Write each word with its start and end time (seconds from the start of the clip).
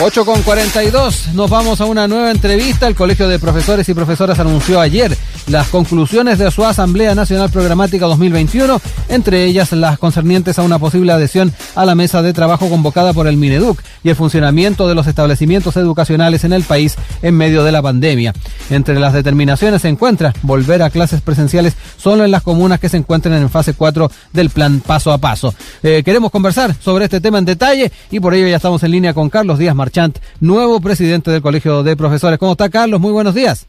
8 0.00 0.24
con 0.24 0.42
42, 0.42 1.34
nos 1.34 1.48
vamos 1.48 1.80
a 1.80 1.84
una 1.84 2.08
nueva 2.08 2.32
entrevista. 2.32 2.88
El 2.88 2.96
Colegio 2.96 3.28
de 3.28 3.38
Profesores 3.38 3.88
y 3.88 3.94
Profesoras 3.94 4.40
anunció 4.40 4.80
ayer 4.80 5.16
las 5.46 5.68
conclusiones 5.68 6.38
de 6.38 6.50
su 6.50 6.64
Asamblea 6.64 7.14
Nacional 7.14 7.50
Programática 7.50 8.06
2021, 8.06 8.80
entre 9.08 9.44
ellas 9.44 9.70
las 9.72 9.98
concernientes 9.98 10.58
a 10.58 10.62
una 10.62 10.80
posible 10.80 11.12
adhesión 11.12 11.52
a 11.76 11.84
la 11.84 11.94
mesa 11.94 12.22
de 12.22 12.32
trabajo 12.32 12.68
convocada 12.68 13.12
por 13.12 13.28
el 13.28 13.36
Mineduc 13.36 13.80
y 14.02 14.08
el 14.08 14.16
funcionamiento 14.16 14.88
de 14.88 14.96
los 14.96 15.06
establecimientos 15.06 15.76
educacionales 15.76 16.42
en 16.44 16.54
el 16.54 16.64
país 16.64 16.96
en 17.22 17.36
medio 17.36 17.62
de 17.62 17.72
la 17.72 17.82
pandemia. 17.82 18.32
Entre 18.70 18.98
las 18.98 19.12
determinaciones 19.12 19.82
se 19.82 19.88
encuentra 19.88 20.32
volver 20.42 20.82
a 20.82 20.90
clases 20.90 21.20
presenciales 21.20 21.74
solo 21.98 22.24
en 22.24 22.32
las 22.32 22.42
comunas 22.42 22.80
que 22.80 22.88
se 22.88 22.96
encuentren 22.96 23.34
en 23.34 23.48
fase 23.48 23.74
4 23.74 24.10
del 24.32 24.50
plan 24.50 24.80
paso 24.80 25.12
a 25.12 25.18
paso. 25.18 25.54
Eh, 25.82 26.02
queremos 26.04 26.32
conversar 26.32 26.74
sobre 26.80 27.04
este 27.04 27.20
tema 27.20 27.38
en 27.38 27.44
detalle 27.44 27.92
y 28.10 28.18
por 28.18 28.34
ello 28.34 28.48
ya 28.48 28.56
estamos 28.56 28.82
en 28.82 28.90
línea 28.90 29.14
con 29.14 29.30
Carlos 29.30 29.58
Díaz 29.58 29.74
Marchant, 29.84 30.16
nuevo 30.40 30.80
presidente 30.80 31.30
del 31.30 31.42
Colegio 31.42 31.82
de 31.82 31.94
Profesores. 31.94 32.38
¿Cómo 32.38 32.52
está 32.52 32.70
Carlos? 32.70 32.98
Muy 33.00 33.12
buenos 33.12 33.34
días. 33.34 33.68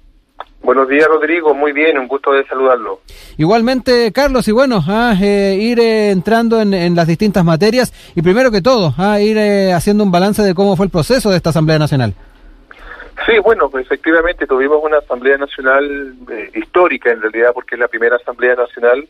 Buenos 0.64 0.88
días, 0.88 1.06
Rodrigo. 1.10 1.54
Muy 1.54 1.74
bien, 1.74 1.98
un 2.00 2.08
gusto 2.08 2.32
de 2.32 2.46
saludarlo. 2.46 3.02
Igualmente, 3.38 4.14
Carlos, 4.14 4.48
y 4.48 4.54
bueno, 4.54 4.78
a 4.78 5.10
ah, 5.10 5.16
eh, 5.22 5.58
ir 5.60 5.78
eh, 5.82 6.12
entrando 6.12 6.62
en, 6.62 6.96
las 6.96 7.06
distintas 7.06 7.44
materias 7.44 7.92
y 8.16 8.22
primero 8.22 8.50
que 8.50 8.62
todo, 8.62 8.94
a 8.98 9.12
ah, 9.12 9.22
ir 9.22 9.38
eh, 9.38 9.74
haciendo 9.74 10.06
un 10.06 10.12
balance 10.12 10.42
de 10.42 10.56
cómo 10.56 10.78
fue 10.78 10.86
el 10.86 10.92
proceso 10.92 11.32
de 11.32 11.36
esta 11.36 11.50
Asamblea 11.50 11.80
Nacional. 11.80 12.14
Sí, 13.26 13.38
bueno, 13.44 13.70
pues 13.70 13.86
efectivamente 13.86 14.48
tuvimos 14.48 14.82
una 14.82 15.00
Asamblea 15.00 15.38
Nacional 15.38 16.16
histórica 16.54 17.12
en 17.12 17.22
realidad 17.22 17.52
porque 17.54 17.76
es 17.76 17.80
la 17.80 17.90
primera 17.90 18.16
Asamblea 18.16 18.56
Nacional 18.56 19.06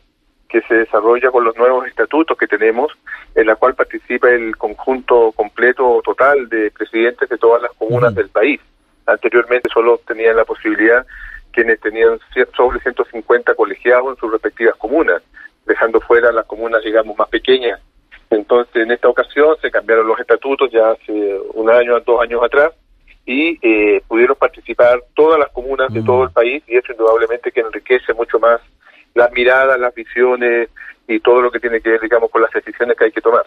que 0.48 0.62
se 0.62 0.74
desarrolla 0.74 1.30
con 1.30 1.44
los 1.44 1.56
nuevos 1.56 1.86
estatutos 1.86 2.36
que 2.38 2.46
tenemos, 2.46 2.92
en 3.34 3.46
la 3.46 3.56
cual 3.56 3.74
participa 3.74 4.30
el 4.30 4.56
conjunto 4.56 5.32
completo 5.32 6.00
total 6.04 6.48
de 6.48 6.70
presidentes 6.70 7.28
de 7.28 7.38
todas 7.38 7.62
las 7.62 7.72
comunas 7.72 8.14
del 8.14 8.28
país. 8.28 8.60
Anteriormente 9.06 9.68
solo 9.72 10.00
tenían 10.06 10.36
la 10.36 10.44
posibilidad 10.44 11.06
quienes 11.52 11.80
tenían 11.80 12.18
sobre 12.54 12.80
150 12.80 13.54
colegiados 13.54 14.10
en 14.10 14.16
sus 14.16 14.30
respectivas 14.30 14.76
comunas, 14.76 15.22
dejando 15.64 16.00
fuera 16.00 16.30
las 16.30 16.44
comunas, 16.44 16.84
digamos, 16.84 17.16
más 17.16 17.28
pequeñas. 17.28 17.80
Entonces, 18.28 18.76
en 18.76 18.90
esta 18.90 19.08
ocasión 19.08 19.56
se 19.62 19.70
cambiaron 19.70 20.06
los 20.06 20.20
estatutos 20.20 20.70
ya 20.70 20.90
hace 20.90 21.40
un 21.54 21.70
año, 21.70 21.98
dos 22.00 22.20
años 22.20 22.42
atrás, 22.44 22.72
y 23.24 23.58
eh, 23.62 24.02
pudieron 24.06 24.36
participar 24.36 25.02
todas 25.14 25.38
las 25.38 25.48
comunas 25.50 25.92
de 25.92 26.02
todo 26.02 26.24
el 26.24 26.30
país, 26.30 26.62
y 26.66 26.76
eso 26.76 26.92
indudablemente 26.92 27.50
que 27.50 27.60
enriquece 27.60 28.12
mucho 28.12 28.38
más 28.38 28.60
las 29.16 29.32
miradas, 29.32 29.80
las 29.80 29.94
visiones 29.94 30.68
y 31.08 31.20
todo 31.20 31.40
lo 31.40 31.50
que 31.50 31.58
tiene 31.58 31.80
que 31.80 31.90
ver, 31.90 32.00
digamos, 32.00 32.30
con 32.30 32.42
las 32.42 32.50
decisiones 32.52 32.96
que 32.96 33.06
hay 33.06 33.12
que 33.12 33.20
tomar. 33.20 33.46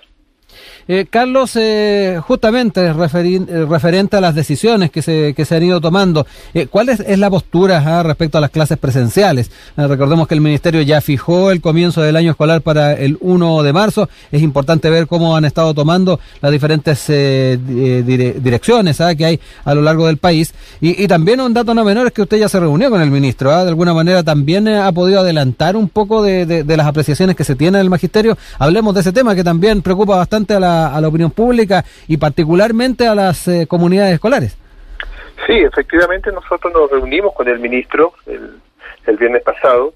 Eh, 0.91 1.05
Carlos, 1.07 1.51
eh, 1.55 2.19
justamente 2.25 2.81
eh, 2.81 2.93
referente 2.93 4.17
a 4.17 4.21
las 4.21 4.33
decisiones 4.33 4.89
que 4.89 5.03
se, 5.03 5.35
que 5.35 5.45
se 5.45 5.55
han 5.55 5.61
ido 5.61 5.79
tomando, 5.79 6.25
¿cuál 6.71 6.89
es, 6.89 7.17
la 7.19 7.29
postura 7.29 7.83
ah, 7.85 8.01
respecto 8.01 8.39
a 8.39 8.41
las 8.41 8.49
clases 8.49 8.79
presenciales? 8.79 9.51
recordemos 9.77 10.27
que 10.27 10.33
el 10.33 10.41
Ministerio 10.41 10.81
ya 10.81 10.99
fijó 10.99 11.51
el 11.51 11.61
comienzo 11.61 12.01
del 12.01 12.15
año 12.15 12.31
escolar 12.31 12.61
para 12.61 12.93
el 12.93 13.17
1 13.21 13.61
de 13.61 13.71
marzo. 13.71 14.09
Es 14.31 14.41
importante 14.41 14.89
ver 14.89 15.05
cómo 15.05 15.35
han 15.35 15.45
estado 15.45 15.75
tomando 15.75 16.19
las 16.41 16.51
diferentes 16.51 17.05
direcciones 17.07 18.99
ah, 18.99 19.13
que 19.13 19.25
hay 19.25 19.39
a 19.65 19.75
lo 19.75 19.83
largo 19.83 20.07
del 20.07 20.17
país. 20.17 20.55
Y, 20.81 21.07
también 21.07 21.39
un 21.39 21.53
dato 21.53 21.75
no 21.75 21.83
menor 21.83 22.07
es 22.07 22.13
que 22.13 22.23
usted 22.23 22.37
ya 22.37 22.49
se 22.49 22.59
reunió 22.59 22.89
con 22.89 23.01
el 23.01 23.11
ministro. 23.11 23.51
Ah, 23.51 23.63
de 23.63 23.69
alguna 23.69 23.93
manera 23.93 24.23
también 24.23 24.67
ha 24.67 24.91
podido 24.91 25.19
adelantar 25.19 25.75
un 25.75 25.87
poco 25.89 26.23
de, 26.23 26.45
de 26.45 26.77
las 26.77 26.87
apreciaciones 26.87 27.35
que 27.35 27.43
se 27.43 27.55
tienen 27.55 27.75
en 27.75 27.81
el 27.81 27.89
magisterio. 27.91 28.37
Hablemos 28.57 28.95
de 28.95 29.01
ese 29.01 29.11
tema 29.11 29.35
que 29.35 29.43
también 29.43 29.83
preocupa 29.83 30.15
bastante 30.15 30.38
a 30.47 30.59
la 30.59 30.95
a, 30.95 31.01
la 31.01 31.07
opinión 31.07 31.31
pública 31.31 31.83
y 32.07 32.17
particularmente 32.17 33.07
a 33.07 33.15
las 33.15 33.47
eh, 33.47 33.67
comunidades 33.67 34.13
escolares. 34.13 34.57
Sí, 35.45 35.53
efectivamente 35.53 36.31
nosotros 36.31 36.73
nos 36.73 36.91
reunimos 36.91 37.33
con 37.33 37.47
el 37.47 37.59
ministro 37.59 38.13
el, 38.25 39.17
viernes 39.17 39.41
pasado. 39.41 39.93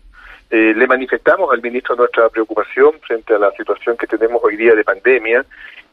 Eh, 0.50 0.74
le 0.76 0.88
manifestamos 0.88 1.52
al 1.54 1.62
ministro 1.62 1.96
nuestra 1.96 2.30
preocupación 2.30 2.94
frente 3.06 3.34
a 3.34 3.40
la 3.40 3.52
situación 3.52 3.96
que 3.98 4.08
tenemos 4.08 4.42
hoy 4.44 4.56
día 4.58 4.74
de 4.76 4.84
pandemia 4.84 5.46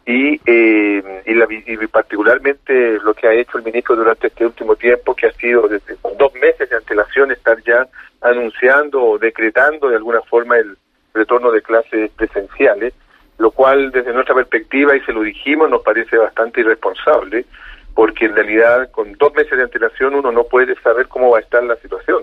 y, 0.07 0.41
eh, 0.47 1.23
y, 1.27 1.87
particularmente 1.87 2.99
lo 3.05 3.15
que 3.15 3.29
ha 3.29 3.35
hecho 3.35 3.59
el 3.59 3.65
ministro 3.65 3.97
durante 3.97 4.29
este 4.29 4.47
último 4.47 4.77
tiempo, 4.77 5.15
que 5.15 5.27
ha 5.27 5.33
sido 5.33 5.69
desde 5.69 5.97
dos 6.19 6.35
meses 6.35 6.69
de 6.69 6.77
antelación 6.77 7.31
estar 7.31 7.63
ya 7.63 7.87
anunciando 8.21 9.03
o 9.03 9.19
decretando 9.19 9.89
de 9.89 9.97
alguna 9.97 10.21
forma 10.23 10.59
el 10.59 10.77
retorno 11.15 11.51
de 11.51 11.63
clases 11.63 12.11
presenciales 12.13 12.95
lo 13.41 13.51
cual 13.53 13.91
desde 13.91 14.13
nuestra 14.13 14.35
perspectiva, 14.35 14.95
y 14.95 15.01
se 15.01 15.15
lo 15.15 15.23
dijimos, 15.23 15.71
nos 15.71 15.83
parece 15.83 16.19
bastante 16.19 16.61
irresponsable, 16.61 17.47
porque 17.95 18.27
en 18.27 18.35
realidad 18.35 18.91
con 18.91 19.15
dos 19.15 19.35
meses 19.35 19.57
de 19.57 19.65
antelación 19.65 20.15
uno 20.15 20.31
no 20.31 20.45
puede 20.45 20.75
saber 20.83 21.09
cómo 21.09 21.31
va 21.31 21.39
a 21.39 21.41
estar 21.41 21.65
la 21.65 21.77
situación. 21.77 22.23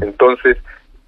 Entonces, 0.00 0.58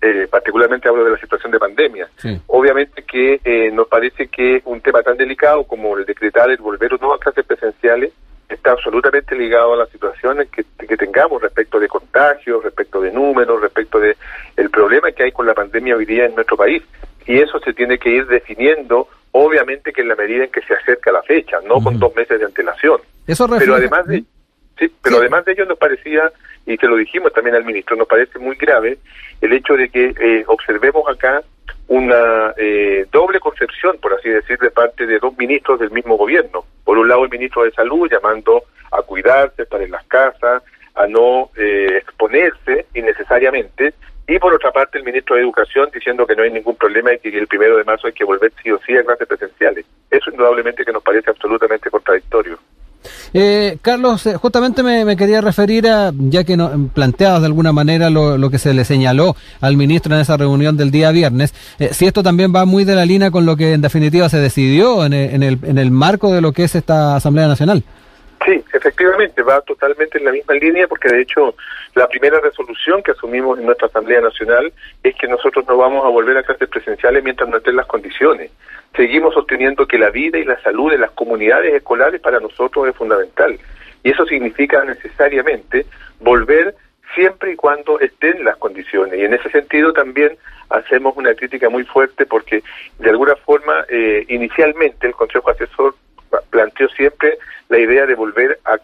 eh, 0.01 0.27
particularmente 0.29 0.89
hablo 0.89 1.05
de 1.05 1.13
la 1.13 1.19
situación 1.19 1.53
de 1.53 1.61
pandemia. 1.61 2.09
Obviamente 2.49 3.05
que 3.05 3.41
eh, 3.45 3.71
nos 3.73 3.87
parece 3.87 4.27
que 4.27 4.61
un 4.65 4.81
tema 4.81 5.03
tan 5.03 5.17
delicado 5.17 5.63
como 5.65 5.97
el 5.97 6.05
decretar 6.05 6.51
el 6.51 6.57
volver 6.57 6.93
o 6.95 6.99
no 6.99 7.15
a 7.15 7.21
clases 7.21 7.47
presenciales 7.47 8.13
está 8.49 8.73
absolutamente 8.73 9.37
ligado 9.37 9.75
a 9.75 9.77
las 9.77 9.89
situaciones 9.91 10.49
que, 10.51 10.65
que 10.85 10.97
tengamos 10.97 11.41
respecto 11.41 11.79
de 11.79 11.87
contagios, 11.87 12.65
respecto 12.65 13.01
de 13.01 13.13
números, 13.13 13.61
respecto 13.61 14.01
de 14.01 14.17
el 14.57 14.69
problema 14.69 15.13
que 15.13 15.23
hay 15.23 15.33
con 15.33 15.47
la 15.47 15.55
pandemia 15.55 15.97
hoy 15.97 16.07
día 16.07 16.27
en 16.27 16.35
nuestro 16.35 16.57
país. 16.57 16.83
Y 17.27 17.39
eso 17.39 17.61
se 17.61 17.73
tiene 17.73 17.99
que 17.99 18.11
ir 18.11 18.27
definiendo 18.27 19.09
obviamente 19.37 19.93
que 19.93 20.03
en 20.03 20.09
la 20.09 20.15
medida 20.15 20.45
en 20.45 20.51
que 20.51 20.63
se 20.63 20.75
acerca 20.75 21.11
la 21.11 21.23
fecha, 21.23 21.59
no 21.67 21.83
con 21.83 21.99
dos 21.99 22.15
meses 22.15 22.39
de 22.39 22.47
antelación. 22.47 23.01
Eso 23.27 23.49
pero 23.49 23.75
además 23.75 24.07
de 24.07 24.23
sí, 24.79 24.93
pero 25.03 25.19
además 25.19 25.45
de 25.45 25.53
ello 25.53 25.67
nos 25.67 25.77
parecía 25.77 26.33
y 26.65 26.79
que 26.79 26.87
lo 26.87 26.97
dijimos 26.97 27.33
también 27.33 27.57
al 27.57 27.65
ministro, 27.65 27.97
nos 27.97 28.07
parece 28.07 28.39
muy 28.39 28.55
grave 28.57 28.99
el 29.41 29.53
hecho 29.53 29.75
de 29.75 29.89
que 29.89 30.15
eh, 30.21 30.45
observemos 30.47 31.05
acá 31.09 31.43
una 31.89 32.55
eh, 32.57 33.07
doble 33.11 33.41
concepción, 33.41 33.99
por 34.01 34.15
así 34.15 34.29
decir, 34.29 34.57
de 34.59 34.71
parte 34.71 35.05
de 35.05 35.19
dos 35.19 35.37
ministros 35.37 35.81
del 35.81 35.91
mismo 35.91 36.17
gobierno. 36.17 36.65
Por 36.85 36.97
un 36.97 37.09
lado, 37.09 37.25
el 37.25 37.31
ministro 37.31 37.65
de 37.65 37.73
Salud 37.73 38.09
llamando 38.09 38.63
a 38.93 39.03
cuidarse, 39.03 39.63
estar 39.63 39.83
en 39.83 39.91
las 39.91 40.05
casas, 40.07 40.63
a 40.95 41.07
no 41.09 41.51
eh, 41.57 41.99
exponerse 41.99 42.87
innecesariamente, 42.95 43.95
y 44.27 44.39
por 44.39 44.55
otra 44.55 44.73
parte 44.73 44.99
el 44.99 45.05
ministro 45.05 45.37
de 45.37 45.43
Educación 45.43 45.89
diciendo 45.93 46.27
que 46.27 46.35
no 46.35 46.43
hay 46.43 46.51
ningún 46.51 46.77
problema 46.77 47.13
y 47.13 47.19
que 47.19 47.37
el 47.37 47.47
primero 47.47 47.77
de 47.77 47.85
marzo 47.85 48.07
hay 48.07 48.13
que 48.13 48.25
volver 48.25 48.53
sí 48.63 48.71
o 48.71 48.79
sí 48.87 48.97
a 48.97 49.05
clases 49.05 49.29
presenciales. 49.29 49.85
Eso 50.11 50.31
indudablemente 50.31 50.85
que 50.85 50.93
nos 50.93 51.03
parece 51.03 51.31
absolutamente 51.31 51.91
contradictorio. 51.91 52.59
Eh, 53.35 53.77
Carlos, 53.83 54.25
eh, 54.27 54.37
justamente 54.37 54.83
me, 54.83 55.17
quería 55.17 55.43
referir 55.43 55.89
a, 55.89 56.11
ya 56.15 56.45
que 56.45 56.57
no, 56.57 56.89
planteabas 56.95 57.41
de 57.41 57.47
alguna 57.47 57.73
manera 57.73 58.09
lo, 58.09 58.51
que 58.51 58.59
se 58.59 58.73
le 58.73 58.85
señaló 58.85 59.37
al 59.61 59.77
ministro 59.77 60.15
en 60.15 60.23
esa 60.23 60.39
reunión 60.39 60.77
del 60.79 60.91
día 60.91 61.11
viernes, 61.11 61.53
eh, 61.79 61.91
si 61.93 62.07
esto 62.07 62.23
también 62.23 62.55
va 62.55 62.65
muy 62.65 62.85
de 62.85 62.95
la 62.95 63.05
línea 63.05 63.31
con 63.31 63.45
lo 63.45 63.57
que 63.57 63.73
en 63.75 63.83
definitiva 63.83 64.29
se 64.31 64.39
decidió 64.39 65.05
en 65.05 65.13
en 65.13 65.43
el, 65.43 65.59
en 65.65 65.79
el 65.79 65.91
marco 65.91 66.33
de 66.33 66.41
lo 66.41 66.53
que 66.53 66.65
es 66.65 66.75
esta 66.75 67.17
Asamblea 67.17 67.47
Nacional. 67.47 67.85
Sí, 68.45 68.63
efectivamente, 68.75 69.43
va 69.43 69.63
totalmente 69.63 70.19
en 70.19 70.25
la 70.27 70.33
misma 70.33 70.55
línea 70.55 70.87
porque 70.87 71.09
de 71.09 71.23
hecho 71.23 71.55
la 71.95 72.07
primera 72.09 72.41
resolución 72.41 73.03
que 73.03 73.13
asumimos 73.13 73.59
en 73.59 73.65
nuestra 73.65 73.89
Asamblea 73.89 74.21
Nacional 74.21 74.71
es 75.03 75.15
que 75.15 75.27
nosotros 75.27 75.65
no 75.67 75.79
vamos 75.79 76.05
a 76.05 76.09
volver 76.09 76.37
a 76.37 76.43
clases 76.43 76.69
presenciales 76.69 77.25
mientras 77.25 77.49
no 77.49 77.57
estén 77.57 77.77
las 77.77 77.87
condiciones. 77.87 78.51
Seguimos 78.95 79.33
sosteniendo 79.33 79.87
que 79.87 79.99
la 79.99 80.11
vida 80.11 80.39
y 80.39 80.45
la 80.45 80.61
salud 80.61 80.91
de 80.91 80.99
las 80.99 81.13
comunidades 81.13 81.73
escolares 81.73 82.21
para 82.21 82.39
nosotros 82.39 82.87
es 82.87 82.95
fundamental. 82.95 83.59
Y 84.03 84.11
eso 84.11 84.27
significa 84.27 84.85
necesariamente 84.85 85.87
volver 86.21 86.75
siempre 87.15 87.53
y 87.53 87.57
cuando 87.57 87.99
estén 88.01 88.45
las 88.45 88.57
condiciones. 88.59 89.19
Y 89.19 89.25
en 89.25 89.33
ese 89.33 89.49
sentido 89.51 89.93
también 89.95 90.37
hacemos 90.69 91.17
una 91.17 91.35
crítica 91.35 91.71
muy 91.71 91.85
fuerte 91.85 92.27
porque 92.27 92.63
de 92.99 93.11
alguna 93.11 93.37
forma 93.37 93.87
eh, 93.89 94.27
inicialmente 94.29 95.07
el 95.07 95.15
Consejo 95.15 95.51
Asesor 95.51 95.95
planteó 96.51 96.89
siempre 96.91 97.39
la 97.69 97.79
idea 97.79 98.07
de 98.07 98.15
volver 98.15 98.59
a, 98.65 98.79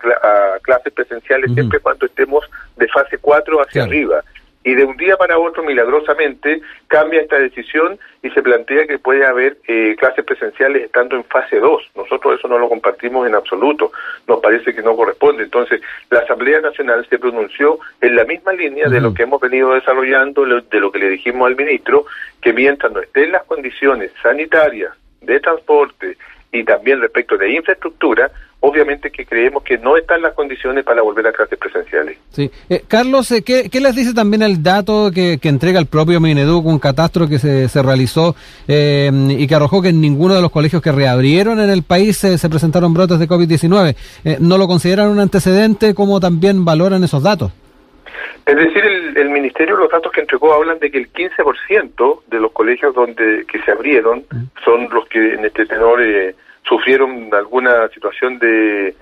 clases 0.62 0.92
presenciales 0.92 1.52
siempre 1.52 1.80
cuando 1.80 2.06
estemos 2.06 2.44
de 2.76 2.88
fase 2.88 3.18
4 3.18 3.60
hacia 3.60 3.84
arriba. 3.84 4.22
Y 4.62 4.74
de 4.74 4.84
un 4.84 4.96
día 4.98 5.16
para 5.16 5.38
otro, 5.38 5.62
milagrosamente, 5.62 6.60
cambia 6.86 7.22
esta 7.22 7.38
decisión 7.38 7.98
y 8.22 8.28
se 8.30 8.42
plantea 8.42 8.86
que 8.86 8.98
puede 8.98 9.24
haber 9.24 9.56
eh, 9.66 9.96
clases 9.98 10.22
presenciales 10.22 10.84
estando 10.84 11.16
en 11.16 11.24
fase 11.24 11.58
2. 11.58 11.92
Nosotros 11.96 12.38
eso 12.38 12.46
no 12.46 12.58
lo 12.58 12.68
compartimos 12.68 13.26
en 13.26 13.34
absoluto. 13.34 13.90
Nos 14.28 14.40
parece 14.40 14.74
que 14.74 14.82
no 14.82 14.94
corresponde. 14.94 15.44
Entonces, 15.44 15.80
la 16.10 16.20
Asamblea 16.20 16.60
Nacional 16.60 17.06
se 17.08 17.18
pronunció 17.18 17.78
en 18.02 18.16
la 18.16 18.24
misma 18.24 18.52
línea 18.52 18.88
de 18.88 19.00
lo 19.00 19.14
que 19.14 19.22
hemos 19.22 19.40
venido 19.40 19.72
desarrollando, 19.72 20.44
de 20.44 20.80
lo 20.80 20.92
que 20.92 20.98
le 20.98 21.08
dijimos 21.08 21.46
al 21.46 21.56
ministro, 21.56 22.04
que 22.42 22.52
mientras 22.52 22.92
no 22.92 23.00
estén 23.00 23.32
las 23.32 23.44
condiciones 23.44 24.12
sanitarias, 24.22 24.92
de 25.22 25.40
transporte, 25.40 26.16
y 26.52 26.64
también 26.64 27.00
respecto 27.00 27.36
de 27.36 27.52
infraestructura, 27.52 28.30
obviamente 28.60 29.10
que 29.10 29.24
creemos 29.24 29.62
que 29.62 29.78
no 29.78 29.96
están 29.96 30.20
las 30.20 30.34
condiciones 30.34 30.84
para 30.84 31.02
volver 31.02 31.26
a 31.26 31.32
clases 31.32 31.58
presenciales. 31.58 32.18
Sí. 32.30 32.50
Eh, 32.68 32.82
Carlos, 32.86 33.30
eh, 33.30 33.42
¿qué, 33.42 33.70
¿qué, 33.70 33.80
les 33.80 33.94
dice 33.94 34.14
también 34.14 34.42
el 34.42 34.62
dato 34.62 35.10
que, 35.14 35.38
que 35.38 35.48
entrega 35.48 35.78
el 35.78 35.86
propio 35.86 36.20
Mineduc, 36.20 36.66
un 36.66 36.78
catastro 36.78 37.28
que 37.28 37.38
se, 37.38 37.68
se 37.68 37.82
realizó 37.82 38.34
eh, 38.68 39.10
y 39.30 39.46
que 39.46 39.54
arrojó 39.54 39.80
que 39.80 39.88
en 39.88 40.00
ninguno 40.00 40.34
de 40.34 40.42
los 40.42 40.50
colegios 40.50 40.82
que 40.82 40.92
reabrieron 40.92 41.60
en 41.60 41.70
el 41.70 41.82
país 41.82 42.18
se 42.18 42.48
presentaron 42.48 42.92
brotes 42.92 43.18
de 43.18 43.28
COVID-19? 43.28 43.96
Eh, 44.24 44.36
¿No 44.40 44.58
lo 44.58 44.66
consideran 44.66 45.08
un 45.08 45.20
antecedente? 45.20 45.94
¿Cómo 45.94 46.20
también 46.20 46.64
valoran 46.64 47.04
esos 47.04 47.22
datos? 47.22 47.52
Es 48.50 48.56
decir, 48.56 48.84
el, 48.84 49.16
el, 49.16 49.30
Ministerio, 49.30 49.76
los 49.76 49.88
datos 49.88 50.10
que 50.10 50.22
entregó 50.22 50.52
hablan 50.52 50.80
de 50.80 50.90
que 50.90 50.98
el 50.98 51.12
15% 51.12 52.22
de 52.26 52.40
los 52.40 52.50
colegios 52.50 52.92
donde 52.92 53.44
que 53.46 53.62
se 53.62 53.70
abrieron 53.70 54.24
son 54.64 54.88
los 54.90 55.06
que 55.06 55.34
en 55.34 55.44
este 55.44 55.66
tenor 55.66 56.02
eh, 56.02 56.34
sufrieron 56.68 57.32
alguna 57.32 57.86
situación 57.90 58.40
de, 58.40 58.92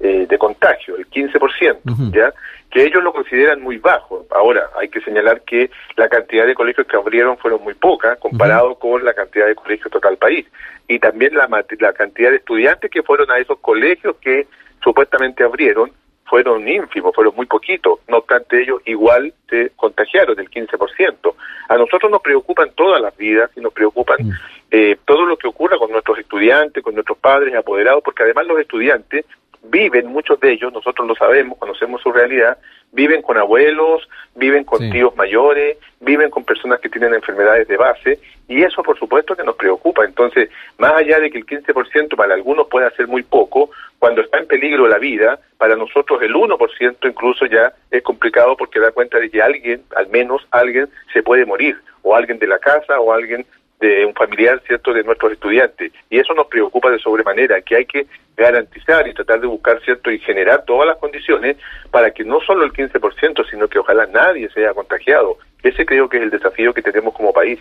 eh, 0.00 0.26
de 0.28 0.38
contagio, 0.38 0.98
el 0.98 1.08
15%, 1.08 1.40
uh 1.40 1.90
-huh. 1.90 2.12
¿ya? 2.12 2.34
Que 2.70 2.84
ellos 2.84 3.02
lo 3.02 3.14
consideran 3.14 3.62
muy 3.62 3.78
bajo. 3.78 4.26
Ahora, 4.30 4.68
hay 4.78 4.90
que 4.90 5.00
señalar 5.00 5.40
que 5.40 5.70
la 5.96 6.10
cantidad 6.10 6.46
de 6.46 6.54
colegios 6.54 6.86
que 6.86 6.96
abrieron 6.96 7.38
fueron 7.38 7.62
muy 7.64 7.72
pocas 7.72 8.18
comparado 8.18 8.72
uh 8.72 8.74
-huh. 8.74 8.78
con 8.78 9.04
la 9.06 9.14
cantidad 9.14 9.46
de 9.46 9.54
colegios 9.54 9.90
total 9.90 10.18
país. 10.18 10.44
Y 10.86 10.98
también 10.98 11.32
la, 11.34 11.48
la 11.80 11.92
cantidad 11.94 12.28
de 12.28 12.36
estudiantes 12.36 12.90
que 12.90 13.02
fueron 13.02 13.30
a 13.30 13.38
esos 13.38 13.58
colegios 13.60 14.16
que 14.20 14.46
supuestamente 14.82 15.44
abrieron 15.44 15.92
fueron 16.28 16.68
ínfimos, 16.68 17.14
fueron 17.14 17.34
muy 17.34 17.46
poquitos. 17.46 18.00
No 18.08 18.18
obstante, 18.18 18.62
ellos 18.62 18.80
igual 18.84 19.32
se 19.48 19.70
contagiaron, 19.76 20.38
el 20.38 20.50
15%. 20.50 21.34
A 21.68 21.76
nosotros 21.76 22.10
nos 22.10 22.22
preocupan 22.22 22.70
todas 22.74 23.00
las 23.00 23.16
vidas 23.16 23.50
y 23.56 23.60
nos 23.60 23.72
preocupan 23.72 24.18
mm. 24.20 24.32
eh, 24.70 24.96
todo 25.04 25.26
lo 25.26 25.36
que 25.36 25.48
ocurra 25.48 25.78
con 25.78 25.90
nuestros 25.90 26.18
estudiantes, 26.18 26.82
con 26.82 26.94
nuestros 26.94 27.18
padres 27.18 27.54
apoderados, 27.54 28.02
porque 28.04 28.22
además 28.22 28.46
los 28.46 28.60
estudiantes 28.60 29.24
viven, 29.62 30.06
muchos 30.06 30.38
de 30.40 30.52
ellos, 30.52 30.72
nosotros 30.72 31.06
lo 31.06 31.14
sabemos, 31.14 31.58
conocemos 31.58 32.00
su 32.02 32.12
realidad, 32.12 32.58
viven 32.92 33.22
con 33.22 33.36
abuelos, 33.36 34.08
viven 34.34 34.64
con 34.64 34.78
sí. 34.78 34.90
tíos 34.90 35.14
mayores, 35.16 35.76
viven 36.00 36.30
con 36.30 36.44
personas 36.44 36.80
que 36.80 36.88
tienen 36.88 37.14
enfermedades 37.14 37.68
de 37.68 37.76
base, 37.76 38.18
y 38.48 38.62
eso 38.62 38.82
por 38.82 38.98
supuesto 38.98 39.36
que 39.36 39.44
nos 39.44 39.56
preocupa. 39.56 40.04
Entonces, 40.04 40.48
más 40.78 40.92
allá 40.92 41.20
de 41.20 41.30
que 41.30 41.38
el 41.38 41.46
15% 41.46 42.16
para 42.16 42.34
algunos 42.34 42.68
pueda 42.68 42.90
ser 42.90 43.06
muy 43.06 43.22
poco, 43.22 43.70
cuando 43.98 44.22
está 44.22 44.38
en 44.38 44.46
peligro 44.46 44.88
la 44.88 44.98
vida, 44.98 45.38
para 45.58 45.76
nosotros 45.76 46.22
el 46.22 46.32
1% 46.32 46.96
incluso 47.02 47.46
ya 47.46 47.72
es 47.90 48.02
complicado 48.02 48.56
porque 48.56 48.80
da 48.80 48.92
cuenta 48.92 49.18
de 49.18 49.30
que 49.30 49.42
alguien, 49.42 49.82
al 49.96 50.08
menos 50.08 50.46
alguien, 50.50 50.88
se 51.12 51.22
puede 51.22 51.44
morir, 51.44 51.76
o 52.02 52.14
alguien 52.14 52.38
de 52.38 52.46
la 52.46 52.58
casa, 52.58 53.00
o 53.00 53.12
alguien 53.12 53.44
de 53.80 54.04
un 54.04 54.14
familiar, 54.14 54.60
¿cierto?, 54.66 54.92
de 54.92 55.04
nuestros 55.04 55.32
estudiantes. 55.32 55.92
Y 56.10 56.18
eso 56.18 56.34
nos 56.34 56.46
preocupa 56.46 56.90
de 56.90 56.98
sobremanera, 56.98 57.60
que 57.62 57.76
hay 57.76 57.86
que 57.86 58.06
garantizar 58.36 59.06
y 59.06 59.14
tratar 59.14 59.40
de 59.40 59.46
buscar, 59.46 59.80
¿cierto?, 59.82 60.10
y 60.10 60.18
generar 60.18 60.64
todas 60.64 60.86
las 60.86 60.96
condiciones 60.98 61.56
para 61.90 62.10
que 62.10 62.24
no 62.24 62.40
solo 62.40 62.64
el 62.64 62.72
15%, 62.72 63.48
sino 63.50 63.68
que 63.68 63.78
ojalá 63.78 64.06
nadie 64.06 64.48
se 64.50 64.60
haya 64.60 64.74
contagiado. 64.74 65.38
Ese 65.62 65.84
creo 65.84 66.08
que 66.08 66.18
es 66.18 66.22
el 66.24 66.30
desafío 66.30 66.72
que 66.74 66.82
tenemos 66.82 67.14
como 67.14 67.32
país. 67.32 67.58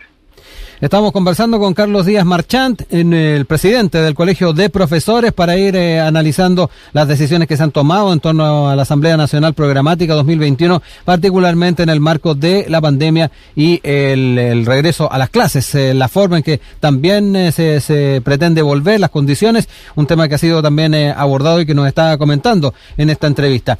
Estamos 0.79 1.11
conversando 1.11 1.57
con 1.57 1.73
Carlos 1.73 2.05
Díaz 2.05 2.23
Marchant, 2.23 2.83
en 2.91 3.11
el 3.11 3.45
presidente 3.45 3.97
del 3.97 4.13
Colegio 4.13 4.53
de 4.53 4.69
Profesores, 4.69 5.33
para 5.33 5.57
ir 5.57 5.75
eh, 5.75 5.99
analizando 5.99 6.69
las 6.93 7.07
decisiones 7.07 7.47
que 7.47 7.57
se 7.57 7.63
han 7.63 7.71
tomado 7.71 8.13
en 8.13 8.19
torno 8.19 8.69
a 8.69 8.75
la 8.75 8.83
Asamblea 8.83 9.17
Nacional 9.17 9.55
Programática 9.55 10.13
2021, 10.13 10.83
particularmente 11.03 11.81
en 11.81 11.89
el 11.89 11.99
marco 11.99 12.35
de 12.35 12.67
la 12.69 12.79
pandemia 12.79 13.31
y 13.55 13.79
el, 13.81 14.67
regreso 14.67 15.11
a 15.11 15.17
las 15.17 15.31
clases, 15.31 15.73
eh, 15.73 15.95
la 15.95 16.09
forma 16.09 16.37
en 16.37 16.43
que 16.43 16.61
también 16.79 17.35
eh, 17.35 17.51
se, 17.51 17.81
se, 17.81 18.21
pretende 18.23 18.61
volver, 18.61 18.99
las 18.99 19.09
condiciones, 19.09 19.67
un 19.95 20.05
tema 20.05 20.29
que 20.29 20.35
ha 20.35 20.37
sido 20.37 20.61
también 20.61 20.93
abordado 20.93 21.59
y 21.59 21.65
que 21.65 21.73
nos 21.73 21.87
está 21.87 22.19
comentando 22.19 22.75
en 22.97 23.09
esta 23.09 23.25
entrevista. 23.25 23.79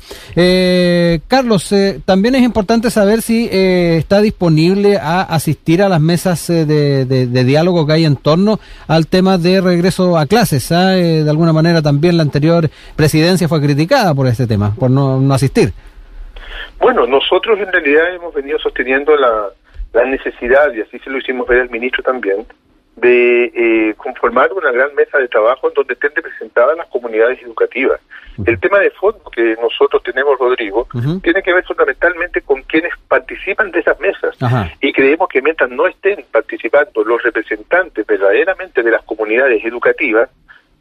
Carlos, 1.28 1.72
también 2.06 2.34
es 2.34 2.42
importante 2.42 2.90
saber 2.90 3.22
si 3.22 3.48
está 3.52 4.20
disponible 4.20 4.98
a 4.98 5.22
asistir 5.22 5.84
a 5.84 5.90
las 5.90 6.02
mesas 6.02 6.50
de 7.06 7.44
diálogo 7.44 7.86
que 7.86 7.94
hay 7.94 8.06
en 8.06 8.18
torno 8.18 8.60
al 8.88 9.08
tema 9.08 9.38
de 9.38 9.62
regreso 9.62 10.18
a 10.18 10.26
clases. 10.26 10.72
¿eh? 10.72 11.24
de 11.24 11.30
alguna 11.30 11.54
manera 11.54 11.82
también 11.82 12.18
la 12.18 12.24
anterior 12.24 12.70
presidencia 12.96 13.48
fue 13.48 13.62
criticada 13.62 14.14
por 14.14 14.28
este 14.28 14.48
tema, 14.48 14.74
por 14.76 14.90
no, 14.90 15.20
no 15.20 15.34
asistir. 15.34 15.74
Bueno, 16.80 17.08
nosotros 17.08 17.60
en 17.60 17.72
realidad 17.72 18.16
hemos 18.16 18.34
venido 18.34 18.60
sosteniendo 18.60 19.16
la, 19.16 19.50
la 19.94 20.06
necesidad, 20.06 20.74
y 20.74 20.82
así 20.82 21.00
se 21.00 21.10
lo 21.10 21.18
hicimos 21.18 21.48
ver 21.48 21.62
al 21.62 21.70
ministro 21.70 22.04
también, 22.04 22.46
de 22.98 23.52
eh, 23.54 23.94
conformar 23.96 24.52
una 24.54 24.72
gran 24.72 24.94
mesa 24.96 25.20
de 25.20 25.28
trabajo 25.28 25.68
en 25.68 25.74
donde 25.76 25.94
estén 25.94 26.12
representadas 26.16 26.76
las 26.78 26.88
comunidades 26.88 27.42
educativas. 27.44 28.02
Uh 28.38 28.42
-huh. 28.42 28.50
El 28.50 28.60
tema 28.60 28.80
de 28.80 28.90
fondo 28.90 29.24
que 29.30 29.56
nosotros 29.62 30.02
tenemos, 30.02 30.38
Rodrigo, 30.40 30.88
uh 30.94 31.00
-huh. 31.00 31.22
tiene 31.22 31.44
que 31.44 31.54
ver 31.54 31.64
fundamentalmente 31.64 32.42
con 32.42 32.64
quienes 32.64 32.92
participan 33.08 33.72
de 33.72 33.80
esas 33.80 34.00
mesas. 34.00 34.36
Uh 34.42 34.48
-huh. 34.48 34.72
Y 34.82 34.92
creemos 34.94 35.30
que 35.30 35.42
mientras 35.44 35.70
no 35.70 35.86
estén 35.86 36.26
participando 36.32 37.04
los 37.04 37.22
representantes 37.22 38.06
verdaderamente 38.06 38.82
de 38.82 38.92
las 38.92 39.04
comunidades 39.04 39.64
educativas, 39.64 40.30